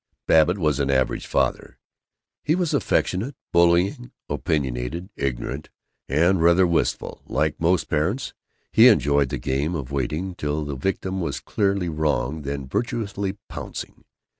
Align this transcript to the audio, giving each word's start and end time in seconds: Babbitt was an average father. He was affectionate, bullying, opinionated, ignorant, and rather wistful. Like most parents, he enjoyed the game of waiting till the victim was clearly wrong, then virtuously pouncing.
Babbitt 0.25 0.57
was 0.57 0.79
an 0.79 0.89
average 0.89 1.27
father. 1.27 1.77
He 2.41 2.55
was 2.55 2.73
affectionate, 2.73 3.35
bullying, 3.53 4.11
opinionated, 4.31 5.09
ignorant, 5.15 5.69
and 6.09 6.41
rather 6.41 6.65
wistful. 6.65 7.21
Like 7.27 7.61
most 7.61 7.83
parents, 7.87 8.33
he 8.71 8.87
enjoyed 8.87 9.29
the 9.29 9.37
game 9.37 9.75
of 9.75 9.91
waiting 9.91 10.33
till 10.33 10.65
the 10.65 10.75
victim 10.75 11.21
was 11.21 11.39
clearly 11.39 11.87
wrong, 11.87 12.41
then 12.41 12.65
virtuously 12.67 13.37
pouncing. 13.47 14.03